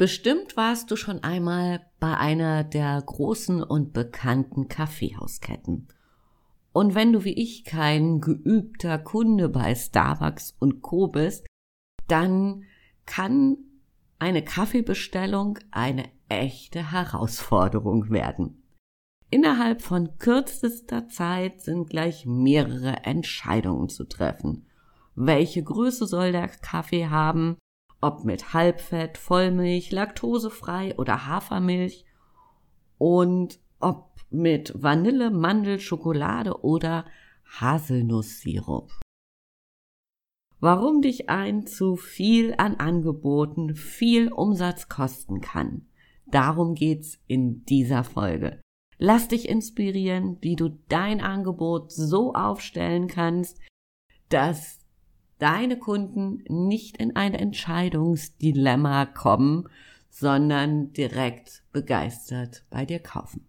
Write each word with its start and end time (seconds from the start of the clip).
Bestimmt 0.00 0.56
warst 0.56 0.90
du 0.90 0.96
schon 0.96 1.22
einmal 1.24 1.84
bei 1.98 2.16
einer 2.16 2.64
der 2.64 3.02
großen 3.04 3.62
und 3.62 3.92
bekannten 3.92 4.66
Kaffeehausketten. 4.66 5.88
Und 6.72 6.94
wenn 6.94 7.12
du 7.12 7.24
wie 7.24 7.34
ich 7.34 7.66
kein 7.66 8.22
geübter 8.22 8.96
Kunde 8.96 9.50
bei 9.50 9.74
Starbucks 9.74 10.56
und 10.58 10.80
Co 10.80 11.08
bist, 11.08 11.46
dann 12.08 12.64
kann 13.04 13.58
eine 14.18 14.42
Kaffeebestellung 14.42 15.58
eine 15.70 16.08
echte 16.30 16.92
Herausforderung 16.92 18.08
werden. 18.08 18.62
Innerhalb 19.28 19.82
von 19.82 20.16
kürzester 20.16 21.08
Zeit 21.08 21.60
sind 21.60 21.90
gleich 21.90 22.24
mehrere 22.24 23.04
Entscheidungen 23.04 23.90
zu 23.90 24.04
treffen. 24.04 24.64
Welche 25.14 25.62
Größe 25.62 26.06
soll 26.06 26.32
der 26.32 26.48
Kaffee 26.48 27.08
haben? 27.08 27.58
Ob 28.00 28.24
mit 28.24 28.54
Halbfett, 28.54 29.18
Vollmilch, 29.18 29.90
laktosefrei 29.90 30.96
oder 30.96 31.26
Hafermilch 31.26 32.04
und 32.98 33.58
ob 33.78 34.10
mit 34.30 34.72
Vanille, 34.80 35.30
Mandel, 35.30 35.80
Schokolade 35.80 36.62
oder 36.62 37.04
Haselnusssirup. 37.44 38.90
Warum 40.60 41.00
dich 41.00 41.30
ein 41.30 41.66
zu 41.66 41.96
viel 41.96 42.54
an 42.58 42.76
Angeboten 42.76 43.74
viel 43.74 44.30
Umsatz 44.30 44.88
kosten 44.88 45.40
kann. 45.40 45.86
Darum 46.26 46.74
geht's 46.74 47.18
in 47.26 47.64
dieser 47.64 48.04
Folge. 48.04 48.60
Lass 48.98 49.28
dich 49.28 49.48
inspirieren, 49.48 50.36
wie 50.42 50.56
du 50.56 50.68
dein 50.88 51.22
Angebot 51.22 51.90
so 51.90 52.34
aufstellen 52.34 53.08
kannst, 53.08 53.58
dass 54.28 54.79
deine 55.40 55.78
Kunden 55.78 56.44
nicht 56.48 56.98
in 56.98 57.16
ein 57.16 57.34
Entscheidungsdilemma 57.34 59.06
kommen, 59.06 59.68
sondern 60.10 60.92
direkt 60.92 61.62
begeistert 61.72 62.64
bei 62.70 62.84
dir 62.84 63.00
kaufen. 63.00 63.46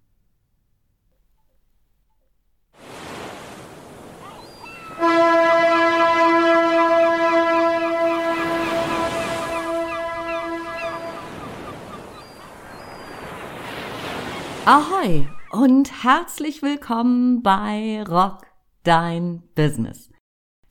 Ahoi 14.63 15.27
und 15.51 16.03
herzlich 16.03 16.61
willkommen 16.61 17.41
bei 17.41 18.03
Rock 18.03 18.45
Dein 18.83 19.43
Business 19.55 20.10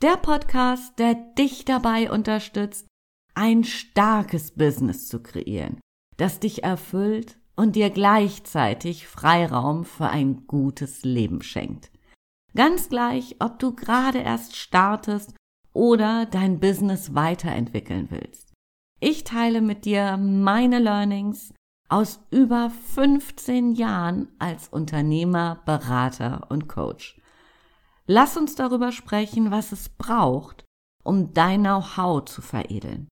der 0.02 0.16
Podcast, 0.16 0.98
der 0.98 1.14
dich 1.14 1.64
dabei 1.66 2.10
unterstützt, 2.10 2.86
ein 3.34 3.64
starkes 3.64 4.52
Business 4.52 5.08
zu 5.08 5.22
kreieren, 5.22 5.78
das 6.16 6.40
dich 6.40 6.64
erfüllt 6.64 7.38
und 7.54 7.76
dir 7.76 7.90
gleichzeitig 7.90 9.06
Freiraum 9.06 9.84
für 9.84 10.08
ein 10.08 10.46
gutes 10.46 11.04
Leben 11.04 11.42
schenkt. 11.42 11.90
Ganz 12.54 12.88
gleich, 12.88 13.36
ob 13.40 13.58
du 13.58 13.74
gerade 13.74 14.18
erst 14.18 14.56
startest 14.56 15.34
oder 15.72 16.26
dein 16.26 16.60
Business 16.60 17.14
weiterentwickeln 17.14 18.08
willst. 18.10 18.52
Ich 19.00 19.24
teile 19.24 19.60
mit 19.60 19.84
dir 19.84 20.16
meine 20.16 20.78
Learnings 20.78 21.52
aus 21.88 22.20
über 22.30 22.70
15 22.70 23.72
Jahren 23.72 24.28
als 24.38 24.68
Unternehmer, 24.68 25.62
Berater 25.66 26.46
und 26.50 26.68
Coach. 26.68 27.19
Lass 28.12 28.36
uns 28.36 28.56
darüber 28.56 28.90
sprechen, 28.90 29.52
was 29.52 29.70
es 29.70 29.88
braucht, 29.88 30.64
um 31.04 31.32
dein 31.32 31.60
Know-how 31.60 32.24
zu 32.24 32.42
veredeln. 32.42 33.06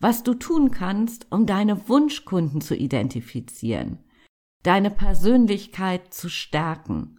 Was 0.00 0.22
du 0.22 0.34
tun 0.34 0.70
kannst, 0.70 1.26
um 1.32 1.46
deine 1.46 1.88
Wunschkunden 1.88 2.60
zu 2.60 2.76
identifizieren, 2.76 4.04
deine 4.62 4.92
Persönlichkeit 4.92 6.14
zu 6.14 6.28
stärken 6.28 7.18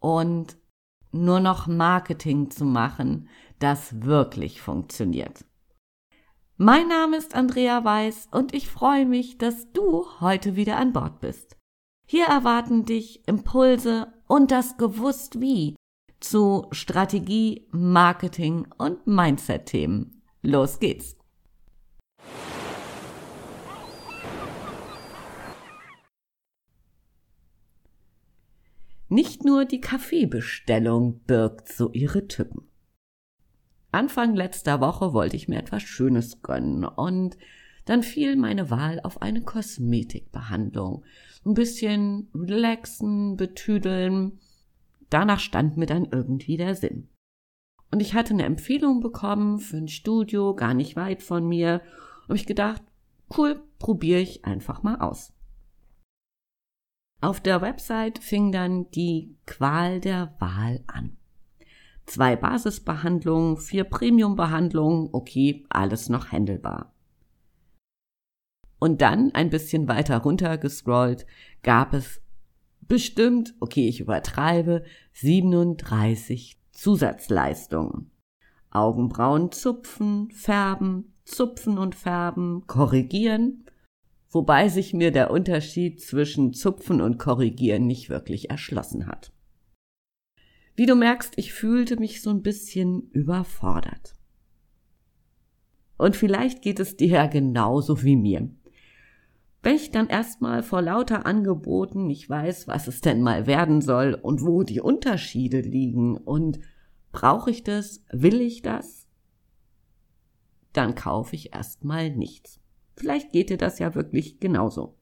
und 0.00 0.56
nur 1.12 1.38
noch 1.38 1.66
Marketing 1.66 2.50
zu 2.50 2.64
machen, 2.64 3.28
das 3.58 4.00
wirklich 4.02 4.62
funktioniert. 4.62 5.44
Mein 6.56 6.88
Name 6.88 7.18
ist 7.18 7.34
Andrea 7.34 7.84
Weiß 7.84 8.28
und 8.30 8.54
ich 8.54 8.70
freue 8.70 9.04
mich, 9.04 9.36
dass 9.36 9.70
du 9.72 10.06
heute 10.18 10.56
wieder 10.56 10.78
an 10.78 10.94
Bord 10.94 11.20
bist. 11.20 11.58
Hier 12.06 12.24
erwarten 12.24 12.86
dich 12.86 13.28
Impulse 13.28 14.14
und 14.26 14.50
das 14.50 14.78
Gewusst 14.78 15.42
wie, 15.42 15.76
zu 16.24 16.66
Strategie, 16.70 17.66
Marketing 17.70 18.66
und 18.78 19.06
Mindset-Themen. 19.06 20.22
Los 20.42 20.80
geht's! 20.80 21.16
Nicht 29.08 29.44
nur 29.44 29.64
die 29.64 29.80
Kaffeebestellung 29.80 31.20
birgt 31.20 31.68
so 31.68 31.92
ihre 31.92 32.26
Tücken. 32.26 32.62
Anfang 33.92 34.34
letzter 34.34 34.80
Woche 34.80 35.12
wollte 35.12 35.36
ich 35.36 35.46
mir 35.46 35.58
etwas 35.58 35.82
Schönes 35.82 36.42
gönnen 36.42 36.84
und 36.84 37.36
dann 37.84 38.02
fiel 38.02 38.34
meine 38.34 38.70
Wahl 38.70 38.98
auf 39.04 39.22
eine 39.22 39.42
Kosmetikbehandlung. 39.42 41.04
Ein 41.44 41.54
bisschen 41.54 42.28
relaxen, 42.34 43.36
betüdeln, 43.36 44.40
Danach 45.10 45.40
stand 45.40 45.76
mir 45.76 45.86
dann 45.86 46.06
irgendwie 46.06 46.56
der 46.56 46.74
Sinn. 46.74 47.08
Und 47.90 48.00
ich 48.00 48.14
hatte 48.14 48.34
eine 48.34 48.44
Empfehlung 48.44 49.00
bekommen 49.00 49.58
für 49.58 49.76
ein 49.76 49.88
Studio, 49.88 50.54
gar 50.54 50.74
nicht 50.74 50.96
weit 50.96 51.22
von 51.22 51.46
mir. 51.46 51.80
Und 52.26 52.36
ich 52.36 52.46
gedacht, 52.46 52.82
cool, 53.36 53.62
probiere 53.78 54.20
ich 54.20 54.44
einfach 54.44 54.82
mal 54.82 54.96
aus. 55.00 55.32
Auf 57.20 57.40
der 57.40 57.62
Website 57.62 58.18
fing 58.18 58.52
dann 58.52 58.90
die 58.90 59.36
Qual 59.46 60.00
der 60.00 60.34
Wahl 60.40 60.82
an. 60.86 61.16
Zwei 62.06 62.36
Basisbehandlungen, 62.36 63.56
vier 63.56 63.84
Premiumbehandlungen, 63.84 65.08
okay, 65.12 65.64
alles 65.70 66.08
noch 66.08 66.32
händelbar. 66.32 66.92
Und 68.78 69.00
dann, 69.00 69.30
ein 69.34 69.48
bisschen 69.48 69.88
weiter 69.88 70.18
runter 70.18 70.58
gescrollt, 70.58 71.24
gab 71.62 71.94
es 71.94 72.20
bestimmt, 72.88 73.54
okay, 73.60 73.88
ich 73.88 74.00
übertreibe, 74.00 74.84
37 75.12 76.58
Zusatzleistungen. 76.72 78.10
Augenbrauen 78.70 79.52
zupfen, 79.52 80.30
färben, 80.32 81.14
zupfen 81.24 81.78
und 81.78 81.94
färben, 81.94 82.66
korrigieren, 82.66 83.64
wobei 84.28 84.68
sich 84.68 84.92
mir 84.92 85.12
der 85.12 85.30
Unterschied 85.30 86.00
zwischen 86.00 86.52
zupfen 86.52 87.00
und 87.00 87.18
korrigieren 87.18 87.86
nicht 87.86 88.10
wirklich 88.10 88.50
erschlossen 88.50 89.06
hat. 89.06 89.32
Wie 90.76 90.86
du 90.86 90.96
merkst, 90.96 91.34
ich 91.36 91.52
fühlte 91.52 91.98
mich 91.98 92.20
so 92.20 92.30
ein 92.30 92.42
bisschen 92.42 93.08
überfordert. 93.10 94.14
Und 95.96 96.16
vielleicht 96.16 96.62
geht 96.62 96.80
es 96.80 96.96
dir 96.96 97.08
ja 97.08 97.26
genauso 97.26 98.02
wie 98.02 98.16
mir. 98.16 98.50
Wenn 99.64 99.76
ich 99.76 99.90
dann 99.90 100.08
erstmal 100.08 100.62
vor 100.62 100.82
lauter 100.82 101.24
Angeboten 101.24 102.06
nicht 102.06 102.28
weiß, 102.28 102.68
was 102.68 102.86
es 102.86 103.00
denn 103.00 103.22
mal 103.22 103.46
werden 103.46 103.80
soll 103.80 104.12
und 104.12 104.42
wo 104.44 104.62
die 104.62 104.82
Unterschiede 104.82 105.62
liegen 105.62 106.18
und 106.18 106.60
brauche 107.12 107.50
ich 107.50 107.64
das, 107.64 108.04
will 108.12 108.42
ich 108.42 108.60
das, 108.60 109.08
dann 110.74 110.94
kaufe 110.94 111.34
ich 111.34 111.54
erstmal 111.54 112.10
nichts. 112.10 112.60
Vielleicht 112.94 113.32
geht 113.32 113.48
dir 113.48 113.56
das 113.56 113.78
ja 113.78 113.94
wirklich 113.94 114.38
genauso. 114.38 114.98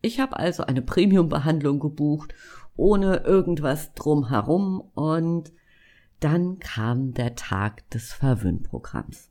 Ich 0.00 0.18
habe 0.18 0.38
also 0.38 0.62
eine 0.62 0.80
Premium-Behandlung 0.80 1.78
gebucht, 1.78 2.34
ohne 2.76 3.18
irgendwas 3.18 3.92
drumherum 3.92 4.80
und 4.94 5.52
dann 6.20 6.58
kam 6.58 7.12
der 7.12 7.34
Tag 7.34 7.90
des 7.90 8.14
Verwöhnprogramms. 8.14 9.30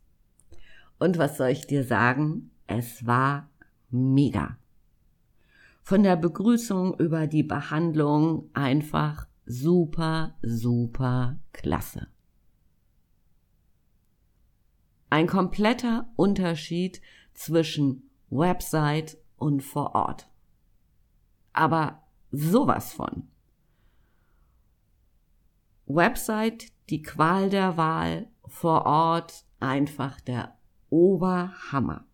Und 0.99 1.17
was 1.17 1.37
soll 1.37 1.49
ich 1.49 1.67
dir 1.67 1.83
sagen? 1.83 2.51
Es 2.67 3.05
war 3.05 3.49
mega. 3.89 4.57
Von 5.81 6.03
der 6.03 6.15
Begrüßung 6.15 6.97
über 6.99 7.27
die 7.27 7.43
Behandlung 7.43 8.49
einfach 8.53 9.27
super, 9.45 10.35
super 10.41 11.37
klasse. 11.53 12.07
Ein 15.09 15.27
kompletter 15.27 16.09
Unterschied 16.15 17.01
zwischen 17.33 18.09
Website 18.29 19.17
und 19.37 19.61
vor 19.61 19.93
Ort. 19.93 20.27
Aber 21.53 22.03
sowas 22.31 22.93
von. 22.93 23.27
Website 25.85 26.71
die 26.89 27.03
Qual 27.03 27.49
der 27.49 27.77
Wahl, 27.77 28.27
vor 28.47 28.85
Ort 28.85 29.45
einfach 29.59 30.19
der 30.19 30.54
Oberhammer. 30.89 32.05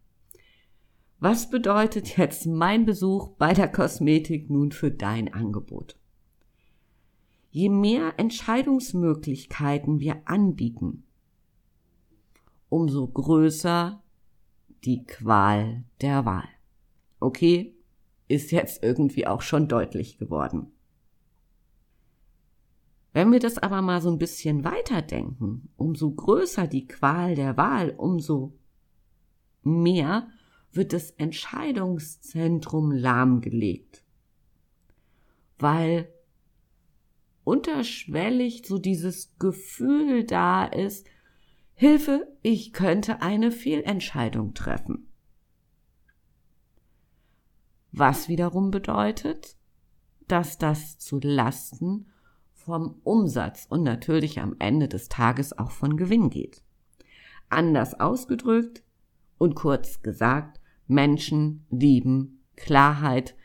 Was 1.19 1.49
bedeutet 1.49 2.17
jetzt 2.17 2.47
mein 2.47 2.85
Besuch 2.85 3.29
bei 3.37 3.53
der 3.53 3.67
Kosmetik 3.67 4.49
nun 4.49 4.71
für 4.71 4.89
dein 4.89 5.33
Angebot? 5.33 5.95
Je 7.51 7.69
mehr 7.69 8.13
Entscheidungsmöglichkeiten 8.17 9.99
wir 9.99 10.21
anbieten, 10.25 11.03
umso 12.69 13.07
größer 13.07 14.01
die 14.83 15.03
Qual 15.05 15.83
der 16.01 16.25
Wahl. 16.25 16.47
Okay, 17.19 17.75
ist 18.27 18.51
jetzt 18.51 18.81
irgendwie 18.81 19.27
auch 19.27 19.41
schon 19.41 19.67
deutlich 19.67 20.17
geworden. 20.17 20.71
Wenn 23.13 23.31
wir 23.31 23.39
das 23.39 23.57
aber 23.57 23.81
mal 23.81 24.01
so 24.01 24.09
ein 24.09 24.17
bisschen 24.17 24.63
weiterdenken, 24.63 25.69
umso 25.75 26.11
größer 26.11 26.65
die 26.65 26.87
Qual 26.87 27.35
der 27.35 27.57
Wahl, 27.57 27.93
umso 27.97 28.53
mehr 29.63 30.29
wird 30.71 30.93
das 30.93 31.11
Entscheidungszentrum 31.11 32.91
lahmgelegt. 32.91 34.03
Weil 35.59 36.11
unterschwellig 37.43 38.63
so 38.65 38.77
dieses 38.77 39.37
Gefühl 39.37 40.23
da 40.23 40.65
ist, 40.65 41.07
Hilfe, 41.73 42.27
ich 42.41 42.73
könnte 42.73 43.21
eine 43.21 43.51
Fehlentscheidung 43.51 44.53
treffen. 44.53 45.07
Was 47.91 48.29
wiederum 48.29 48.71
bedeutet, 48.71 49.57
dass 50.27 50.57
das 50.57 50.97
zu 50.97 51.19
Lasten 51.21 52.07
vom 52.53 53.01
Umsatz 53.03 53.65
und 53.67 53.83
natürlich 53.83 54.39
am 54.39 54.55
Ende 54.59 54.87
des 54.87 55.09
Tages 55.09 55.57
auch 55.57 55.71
von 55.71 55.97
Gewinn 55.97 56.29
geht. 56.29 56.61
Anders 57.49 57.99
ausgedrückt 57.99 58.83
und 59.41 59.55
kurz 59.55 60.03
gesagt, 60.03 60.61
Menschen 60.85 61.65
lieben 61.71 62.43
Klarheit, 62.55 63.35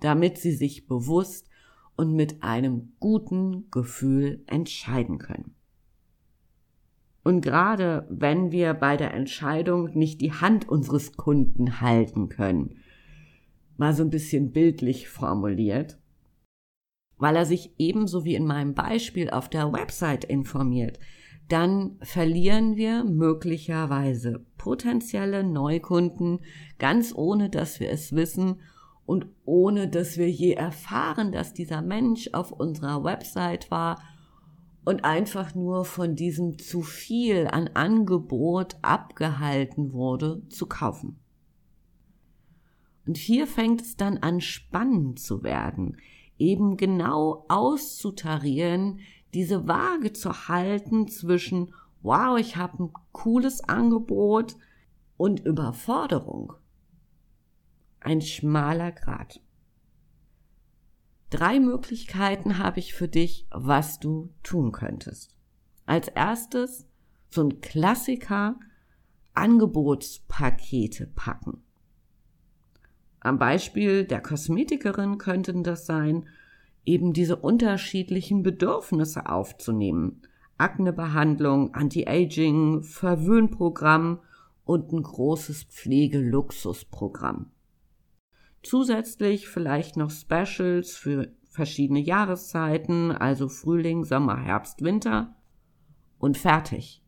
damit 0.00 0.36
sie 0.36 0.50
sich 0.50 0.88
bewusst 0.88 1.48
und 1.94 2.16
mit 2.16 2.42
einem 2.42 2.94
guten 2.98 3.70
Gefühl 3.70 4.42
entscheiden 4.48 5.18
können. 5.18 5.54
Und 7.22 7.40
gerade 7.40 8.04
wenn 8.10 8.50
wir 8.50 8.74
bei 8.74 8.96
der 8.96 9.14
Entscheidung 9.14 9.96
nicht 9.96 10.20
die 10.20 10.32
Hand 10.32 10.68
unseres 10.68 11.12
Kunden 11.12 11.80
halten 11.80 12.28
können, 12.28 12.78
mal 13.76 13.94
so 13.94 14.02
ein 14.02 14.10
bisschen 14.10 14.50
bildlich 14.50 15.08
formuliert, 15.08 16.00
weil 17.18 17.36
er 17.36 17.46
sich 17.46 17.72
ebenso 17.78 18.24
wie 18.24 18.34
in 18.34 18.44
meinem 18.44 18.74
Beispiel 18.74 19.30
auf 19.30 19.48
der 19.48 19.72
Website 19.72 20.24
informiert, 20.24 20.98
dann 21.52 21.98
verlieren 22.00 22.76
wir 22.76 23.04
möglicherweise 23.04 24.42
potenzielle 24.56 25.44
Neukunden 25.44 26.40
ganz 26.78 27.12
ohne, 27.14 27.50
dass 27.50 27.78
wir 27.78 27.90
es 27.90 28.12
wissen 28.12 28.62
und 29.04 29.26
ohne, 29.44 29.88
dass 29.88 30.16
wir 30.16 30.30
je 30.30 30.54
erfahren, 30.54 31.30
dass 31.30 31.52
dieser 31.52 31.82
Mensch 31.82 32.30
auf 32.32 32.52
unserer 32.52 33.04
Website 33.04 33.70
war 33.70 34.02
und 34.86 35.04
einfach 35.04 35.54
nur 35.54 35.84
von 35.84 36.16
diesem 36.16 36.58
zu 36.58 36.80
viel 36.80 37.46
an 37.48 37.68
Angebot 37.74 38.76
abgehalten 38.80 39.92
wurde 39.92 40.48
zu 40.48 40.66
kaufen. 40.66 41.18
Und 43.06 43.18
hier 43.18 43.46
fängt 43.46 43.82
es 43.82 43.96
dann 43.96 44.16
an 44.16 44.40
spannend 44.40 45.20
zu 45.20 45.42
werden, 45.42 45.98
eben 46.38 46.78
genau 46.78 47.44
auszutarieren, 47.48 49.00
diese 49.34 49.66
Waage 49.66 50.12
zu 50.12 50.48
halten 50.48 51.08
zwischen, 51.08 51.74
wow, 52.02 52.38
ich 52.38 52.56
habe 52.56 52.84
ein 52.84 52.92
cooles 53.12 53.62
Angebot 53.62 54.56
und 55.16 55.40
Überforderung. 55.40 56.54
Ein 58.00 58.20
schmaler 58.20 58.92
Grat. 58.92 59.40
Drei 61.30 61.60
Möglichkeiten 61.60 62.58
habe 62.58 62.80
ich 62.80 62.92
für 62.92 63.08
dich, 63.08 63.46
was 63.50 64.00
du 64.00 64.30
tun 64.42 64.72
könntest. 64.72 65.34
Als 65.86 66.08
erstes 66.08 66.86
so 67.30 67.42
ein 67.42 67.60
Klassiker 67.60 68.56
Angebotspakete 69.34 71.06
packen. 71.06 71.62
Am 73.20 73.38
Beispiel 73.38 74.04
der 74.04 74.20
Kosmetikerin 74.20 75.16
könnten 75.16 75.62
das 75.62 75.86
sein, 75.86 76.28
eben 76.84 77.12
diese 77.12 77.36
unterschiedlichen 77.36 78.42
Bedürfnisse 78.42 79.26
aufzunehmen. 79.28 80.22
Aknebehandlung, 80.58 81.74
Anti-Aging, 81.74 82.82
Verwöhnprogramm 82.82 84.20
und 84.64 84.92
ein 84.92 85.02
großes 85.02 85.64
Pflegeluxusprogramm. 85.64 87.50
Zusätzlich 88.62 89.48
vielleicht 89.48 89.96
noch 89.96 90.10
Specials 90.10 90.96
für 90.96 91.32
verschiedene 91.50 92.00
Jahreszeiten, 92.00 93.10
also 93.10 93.48
Frühling, 93.48 94.04
Sommer, 94.04 94.36
Herbst, 94.36 94.82
Winter. 94.82 95.36
Und 96.18 96.38
fertig. 96.38 97.02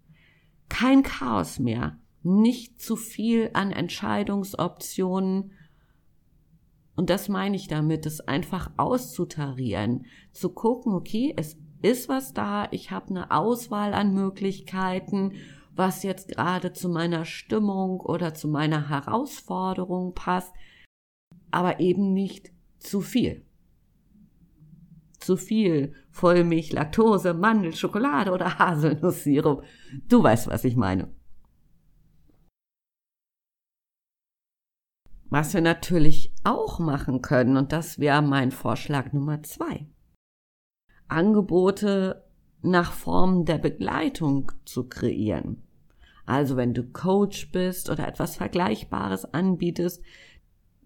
Kein 0.69 1.05
Chaos 1.05 1.61
mehr, 1.61 1.99
nicht 2.25 2.81
zu 2.81 2.97
viel 2.97 3.51
an 3.53 3.71
Entscheidungsoptionen. 3.71 5.53
Und 6.97 7.11
das 7.11 7.29
meine 7.29 7.57
ich 7.57 7.69
damit, 7.69 8.07
es 8.07 8.21
einfach 8.21 8.71
auszutarieren, 8.77 10.07
zu 10.33 10.51
gucken, 10.51 10.95
okay, 10.95 11.35
es 11.37 11.57
ist 11.83 12.09
was 12.09 12.33
da, 12.33 12.69
ich 12.71 12.91
habe 12.91 13.11
eine 13.11 13.31
Auswahl 13.31 13.95
an 13.95 14.15
Möglichkeiten, 14.15 15.33
was 15.75 16.03
jetzt 16.03 16.29
gerade 16.29 16.73
zu 16.73 16.89
meiner 16.89 17.25
Stimmung 17.25 18.01
oder 18.01 18.33
zu 18.33 18.49
meiner 18.49 18.89
Herausforderung 18.89 20.15
passt 20.15 20.55
aber 21.55 21.79
eben 21.79 22.13
nicht 22.13 22.51
zu 22.79 23.01
viel. 23.01 23.47
Zu 25.21 25.37
viel 25.37 25.95
Vollmilch, 26.11 26.73
Laktose, 26.73 27.33
Mandel, 27.33 27.75
Schokolade 27.75 28.33
oder 28.33 28.59
Haselnusssirup. 28.59 29.63
Du 30.09 30.23
weißt, 30.23 30.49
was 30.49 30.65
ich 30.65 30.75
meine. 30.75 31.15
Was 35.35 35.53
wir 35.53 35.63
natürlich 35.63 36.33
auch 36.45 36.79
machen 36.79 37.21
können, 37.21 37.57
und 37.57 37.73
das 37.73 37.99
wäre 37.99 38.23
mein 38.23 38.53
Vorschlag 38.53 39.13
Nummer 39.13 39.43
zwei. 39.43 39.89
Angebote 41.09 42.25
nach 42.63 42.93
Formen 42.93 43.45
der 43.45 43.59
Begleitung 43.59 44.53
zu 44.65 44.89
kreieren. 44.89 45.65
Also 46.25 46.57
wenn 46.57 46.73
du 46.73 46.85
Coach 46.85 47.51
bist 47.51 47.91
oder 47.91 48.07
etwas 48.07 48.37
Vergleichbares 48.37 49.25
anbietest, 49.25 50.05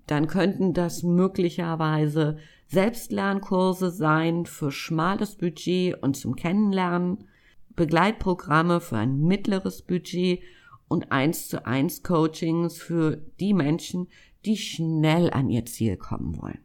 dann 0.06 0.29
könnten 0.29 0.73
das 0.73 1.03
möglicherweise 1.03 2.39
Selbstlernkurse 2.69 3.91
sein 3.91 4.47
für 4.47 4.73
schmales 4.73 5.37
Budget 5.37 6.03
und 6.03 6.17
zum 6.17 6.37
Kennenlernen, 6.37 7.29
Begleitprogramme 7.77 8.81
für 8.81 8.97
ein 8.97 9.21
mittleres 9.21 9.83
Budget 9.83 10.41
und 10.89 11.12
eins 11.12 11.49
zu 11.49 11.67
eins 11.67 12.03
Coachings 12.03 12.79
für 12.79 13.19
die 13.41 13.53
Menschen, 13.53 14.08
die 14.45 14.57
schnell 14.57 15.31
an 15.31 15.51
ihr 15.51 15.67
Ziel 15.67 15.97
kommen 15.97 16.41
wollen. 16.41 16.61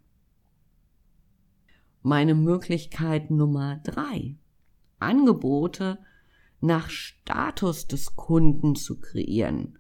Meine 2.02 2.36
Möglichkeit 2.36 3.32
Nummer 3.32 3.78
drei. 3.84 4.36
Angebote 5.00 6.00
nach 6.62 6.90
Status 6.90 7.88
des 7.88 8.16
Kunden 8.16 8.76
zu 8.76 9.00
kreieren 9.00 9.78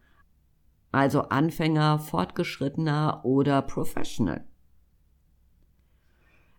also 0.93 1.23
Anfänger, 1.23 1.97
Fortgeschrittener 1.97 3.25
oder 3.25 3.63
Professional. 3.63 4.45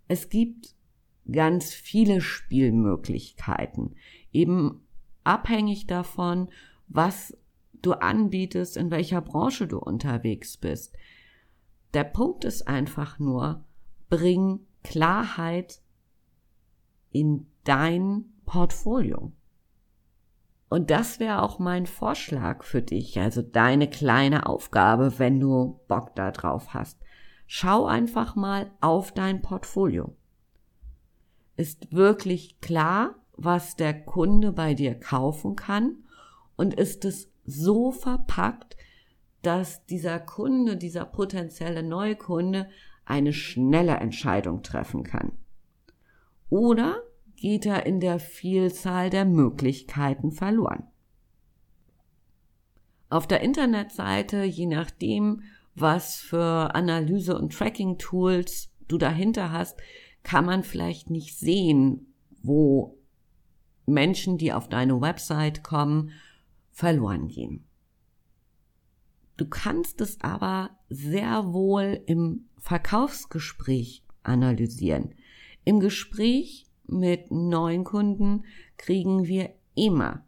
Es 0.08 0.28
gibt 0.28 0.74
ganz 1.30 1.72
viele 1.72 2.20
Spielmöglichkeiten, 2.20 3.94
eben 4.32 4.80
abhängig 5.22 5.86
davon, 5.86 6.50
was 6.88 7.36
du 7.80 7.92
anbietest, 7.92 8.76
in 8.76 8.90
welcher 8.90 9.20
Branche 9.20 9.68
du 9.68 9.78
unterwegs 9.78 10.56
bist. 10.56 10.96
Der 11.94 12.04
Punkt 12.04 12.44
ist 12.44 12.66
einfach 12.66 13.18
nur, 13.20 13.64
bring 14.08 14.60
Klarheit 14.82 15.80
in 17.10 17.46
dein 17.62 18.24
Portfolio. 18.44 19.32
Und 20.68 20.90
das 20.90 21.20
wäre 21.20 21.42
auch 21.42 21.60
mein 21.60 21.86
Vorschlag 21.86 22.64
für 22.64 22.82
dich, 22.82 23.20
also 23.20 23.42
deine 23.42 23.88
kleine 23.88 24.46
Aufgabe, 24.46 25.20
wenn 25.20 25.38
du 25.38 25.80
Bock 25.86 26.16
da 26.16 26.32
drauf 26.32 26.74
hast. 26.74 26.98
Schau 27.46 27.86
einfach 27.86 28.34
mal 28.34 28.72
auf 28.80 29.12
dein 29.12 29.40
Portfolio. 29.40 30.16
Ist 31.56 31.92
wirklich 31.92 32.60
klar, 32.60 33.14
was 33.36 33.76
der 33.76 33.94
Kunde 34.04 34.50
bei 34.50 34.74
dir 34.74 34.98
kaufen 34.98 35.54
kann? 35.54 35.98
Und 36.56 36.74
ist 36.74 37.04
es 37.04 37.30
so 37.44 37.92
verpackt, 37.92 38.76
dass 39.44 39.86
dieser 39.86 40.18
Kunde, 40.18 40.76
dieser 40.76 41.04
potenzielle 41.04 41.82
Neukunde 41.82 42.68
eine 43.04 43.32
schnelle 43.32 43.96
Entscheidung 43.96 44.62
treffen 44.62 45.04
kann? 45.04 45.32
Oder 46.50 47.02
geht 47.44 47.66
er 47.66 47.84
in 47.84 48.00
der 48.00 48.20
Vielzahl 48.20 49.10
der 49.10 49.26
Möglichkeiten 49.26 50.32
verloren. 50.32 50.84
Auf 53.10 53.26
der 53.26 53.42
Internetseite, 53.42 54.44
je 54.44 54.64
nachdem, 54.64 55.42
was 55.74 56.16
für 56.16 56.74
Analyse- 56.74 57.36
und 57.36 57.52
Tracking-Tools 57.52 58.72
du 58.88 58.96
dahinter 58.96 59.52
hast, 59.52 59.78
kann 60.22 60.46
man 60.46 60.62
vielleicht 60.62 61.10
nicht 61.10 61.38
sehen, 61.38 62.14
wo 62.42 62.96
Menschen, 63.84 64.38
die 64.38 64.54
auf 64.54 64.70
deine 64.70 65.00
Website 65.02 65.62
kommen, 65.62 66.12
verloren 66.70 67.28
gehen. 67.28 67.66
Du 69.36 69.46
kannst 69.48 70.00
es 70.00 70.20
aber 70.20 70.70
sehr 70.88 71.52
wohl 71.52 72.02
im 72.06 72.48
Verkaufsgespräch 72.58 74.04
analysieren. 74.22 75.14
Im 75.64 75.80
Gespräch 75.80 76.66
mit 76.86 77.30
neuen 77.30 77.84
Kunden 77.84 78.44
kriegen 78.76 79.26
wir 79.26 79.54
immer 79.74 80.24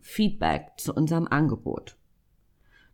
Feedback 0.00 0.72
zu 0.78 0.94
unserem 0.94 1.26
Angebot. 1.26 1.96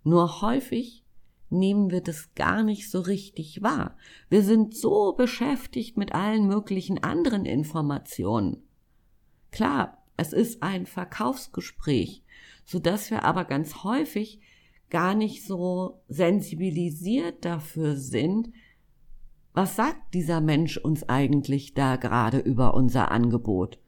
Nur 0.03 0.41
häufig 0.41 1.05
nehmen 1.51 1.91
wir 1.91 2.01
das 2.01 2.35
gar 2.35 2.63
nicht 2.63 2.91
so 2.91 3.01
richtig 3.01 3.63
wahr. 3.63 3.97
Wir 4.29 4.43
sind 4.43 4.77
so 4.77 5.13
beschäftigt 5.13 5.97
mit 5.97 6.15
allen 6.15 6.47
möglichen 6.47 7.03
anderen 7.03 7.45
Informationen. 7.45 8.63
Klar, 9.51 9.99
es 10.17 10.33
ist 10.33 10.63
ein 10.63 10.87
Verkaufsgespräch, 10.87 12.23
so 12.65 12.79
dass 12.79 13.11
wir 13.11 13.25
aber 13.25 13.45
ganz 13.45 13.83
häufig 13.85 14.41
gar 14.91 15.15
nicht 15.15 15.47
so 15.47 16.03
sensibilisiert 16.09 17.45
dafür 17.45 17.97
sind, 17.97 18.51
was 19.53 19.77
sagt 19.77 20.15
dieser 20.15 20.41
Mensch 20.41 20.77
uns 20.77 21.09
eigentlich 21.09 21.75
da 21.75 21.97
gerade 21.97 22.39
über 22.39 22.75
unser 22.75 23.11
Angebot? 23.11 23.81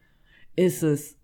Ist 0.56 0.82
es 0.82 1.16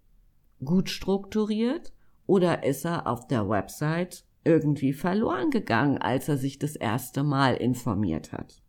gut 0.65 0.91
strukturiert 0.91 1.93
oder 2.27 2.65
ist 2.65 2.85
er 2.85 3.07
auf 3.07 3.27
der 3.27 3.49
Website 3.49 4.25
irgendwie 4.45 4.93
verloren 4.93 5.51
gegangen, 5.51 5.99
als 5.99 6.29
er 6.29 6.39
sich 6.39 6.59
das 6.59 6.77
erste 6.77 7.23
Mal 7.23 7.55
informiert 7.55 8.33
hat? 8.33 8.63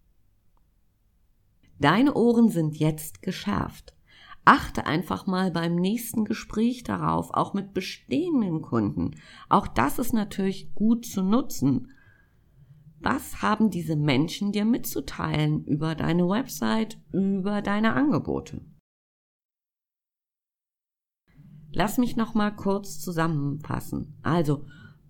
Deine 1.79 2.13
Ohren 2.15 2.49
sind 2.49 2.77
jetzt 2.77 3.21
geschärft. 3.21 3.95
Achte 4.45 4.85
einfach 4.85 5.27
mal 5.27 5.51
beim 5.51 5.75
nächsten 5.75 6.25
Gespräch 6.25 6.83
darauf, 6.83 7.31
auch 7.31 7.53
mit 7.53 7.73
bestehenden 7.73 8.61
Kunden. 8.61 9.11
Auch 9.47 9.67
das 9.67 9.99
ist 9.99 10.13
natürlich 10.13 10.73
gut 10.73 11.05
zu 11.05 11.23
nutzen. 11.23 11.91
Was 13.01 13.41
haben 13.41 13.69
diese 13.69 13.95
Menschen 13.95 14.51
dir 14.51 14.65
mitzuteilen 14.65 15.63
über 15.65 15.95
deine 15.95 16.27
Website, 16.27 16.99
über 17.11 17.61
deine 17.61 17.93
Angebote? 17.93 18.61
Lass 21.71 21.97
mich 21.97 22.15
noch 22.15 22.33
mal 22.33 22.51
kurz 22.51 22.99
zusammenfassen. 22.99 24.17
Also, 24.23 24.65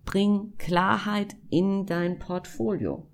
bring 0.05 0.53
Klarheit 0.57 1.35
in 1.49 1.85
dein 1.85 2.19
Portfolio. 2.19 3.07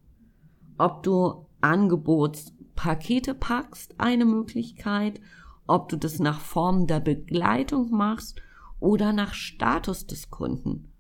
Ob 0.78 1.04
du 1.04 1.46
Angebotspakete 1.62 3.34
packst, 3.36 4.00
eine 4.00 4.26
Möglichkeit, 4.26 5.22
ob 5.68 5.90
du 5.90 5.98
das 5.98 6.20
nach 6.20 6.40
Form 6.40 6.88
der 6.88 7.00
Begleitung 7.00 7.92
machst 7.92 8.42
oder 8.80 9.14
nach 9.14 9.34
Status 9.34 10.06
des 10.06 10.30
Kunden. 10.30 10.92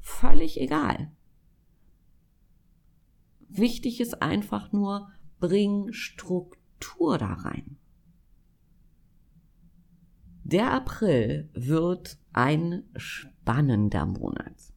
Völlig 0.00 0.60
egal. 0.60 1.12
Wichtig 3.48 4.00
ist 4.00 4.22
einfach 4.22 4.72
nur, 4.72 5.10
bring 5.38 5.92
Struktur 5.92 7.18
da 7.18 7.34
rein. 7.34 7.76
Der 10.44 10.72
April 10.72 11.50
wird 11.54 12.18
ein 12.32 12.84
spannender 12.96 14.06
Monat. 14.06 14.72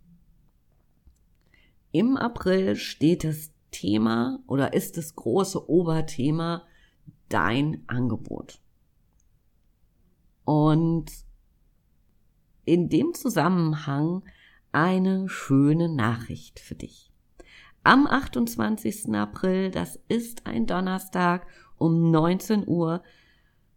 Im 1.92 2.18
April 2.18 2.76
steht 2.76 3.24
das 3.24 3.52
Thema 3.72 4.40
oder 4.48 4.74
ist 4.74 4.98
das 4.98 5.16
große 5.16 5.70
Oberthema 5.70 6.64
dein 7.30 7.84
Angebot. 7.88 8.62
Und 10.46 11.12
in 12.64 12.90
dem 12.90 13.14
Zusammenhang 13.14 14.24
eine 14.72 15.30
schöne 15.30 15.90
Nachricht 15.90 16.60
für 16.60 16.76
dich. 16.76 17.12
Am 17.84 18.08
28. 18.08 19.14
April, 19.14 19.70
das 19.70 20.00
ist 20.08 20.48
ein 20.48 20.66
Donnerstag 20.66 21.46
um 21.78 22.10
19 22.10 22.68
Uhr, 22.68 23.04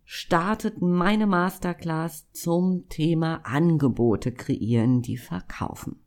startet 0.05 0.81
meine 0.81 1.27
Masterclass 1.27 2.33
zum 2.33 2.89
Thema 2.89 3.43
Angebote 3.45 4.33
kreieren, 4.33 5.03
die 5.03 5.19
verkaufen. 5.19 6.01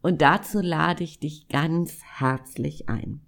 Und 0.00 0.22
dazu 0.22 0.60
lade 0.60 1.02
ich 1.02 1.18
dich 1.18 1.48
ganz 1.48 2.00
herzlich 2.02 2.88
ein. 2.88 3.20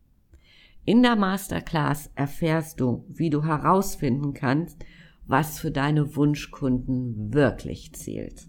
In 0.85 1.03
der 1.03 1.17
Masterclass 1.17 2.11
erfährst 2.15 2.81
du, 2.81 3.05
wie 3.09 3.31
du 3.31 3.45
herausfinden 3.45 4.35
kannst, 4.35 4.85
was 5.27 5.59
für 5.59 5.71
deine 5.71 6.17
Wunschkunden 6.17 7.33
wirklich 7.33 7.93
zählt. 7.95 8.49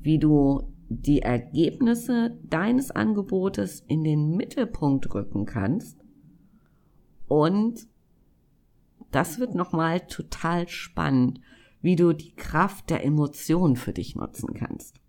Wie 0.00 0.18
du 0.18 0.72
die 0.88 1.20
Ergebnisse 1.20 2.38
deines 2.44 2.90
Angebotes 2.90 3.80
in 3.88 4.04
den 4.04 4.36
Mittelpunkt 4.36 5.12
rücken 5.12 5.46
kannst 5.46 6.04
und 7.26 7.88
das 9.10 9.38
wird 9.38 9.54
nochmal 9.54 10.00
total 10.06 10.68
spannend, 10.68 11.40
wie 11.80 11.96
du 11.96 12.12
die 12.12 12.34
Kraft 12.34 12.90
der 12.90 13.04
Emotionen 13.04 13.76
für 13.76 13.92
dich 13.92 14.16
nutzen 14.16 14.54
kannst. 14.54 15.00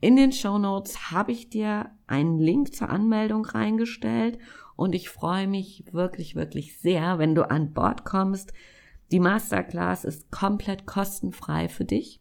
In 0.00 0.16
den 0.16 0.32
Show 0.32 0.58
Notes 0.58 1.10
habe 1.10 1.32
ich 1.32 1.48
dir 1.48 1.90
einen 2.06 2.38
Link 2.38 2.74
zur 2.74 2.90
Anmeldung 2.90 3.44
reingestellt 3.44 4.38
und 4.76 4.94
ich 4.94 5.08
freue 5.08 5.48
mich 5.48 5.84
wirklich, 5.90 6.36
wirklich 6.36 6.78
sehr, 6.78 7.18
wenn 7.18 7.34
du 7.34 7.50
an 7.50 7.72
Bord 7.72 8.04
kommst. 8.04 8.52
Die 9.10 9.20
Masterclass 9.20 10.04
ist 10.04 10.30
komplett 10.30 10.86
kostenfrei 10.86 11.68
für 11.68 11.84
dich. 11.84 12.20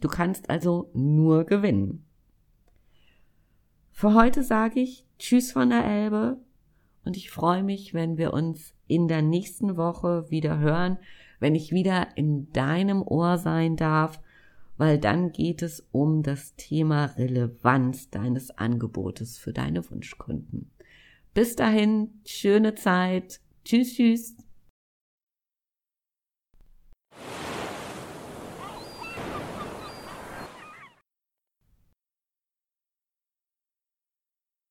Du 0.00 0.08
kannst 0.08 0.50
also 0.50 0.90
nur 0.92 1.44
gewinnen. 1.44 2.04
Für 3.90 4.12
heute 4.14 4.42
sage 4.42 4.80
ich 4.80 5.06
Tschüss 5.18 5.52
von 5.52 5.70
der 5.70 5.84
Elbe 5.84 6.38
und 7.06 7.16
ich 7.16 7.30
freue 7.30 7.62
mich, 7.62 7.94
wenn 7.94 8.18
wir 8.18 8.34
uns 8.34 8.74
in 8.86 9.08
der 9.08 9.22
nächsten 9.22 9.78
Woche 9.78 10.30
wieder 10.30 10.58
hören, 10.58 10.98
wenn 11.40 11.54
ich 11.54 11.72
wieder 11.72 12.08
in 12.16 12.52
deinem 12.52 13.00
Ohr 13.00 13.38
sein 13.38 13.76
darf, 13.76 14.20
weil 14.76 14.98
dann 14.98 15.32
geht 15.32 15.62
es 15.62 15.86
um 15.92 16.22
das 16.22 16.54
Thema 16.56 17.06
Relevanz 17.16 18.10
deines 18.10 18.50
Angebotes 18.50 19.38
für 19.38 19.54
deine 19.54 19.88
Wunschkunden. 19.90 20.70
Bis 21.36 21.54
dahin, 21.54 22.22
schöne 22.24 22.76
Zeit. 22.76 23.40
Tschüss, 23.62 23.94
tschüss. 23.94 24.34